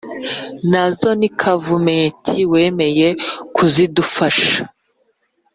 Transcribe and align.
Nazo 0.69 1.09
ni 1.19 1.29
Kavumenti 1.39 2.37
wemeye 2.53 3.07
kuzidufasha 3.55 4.57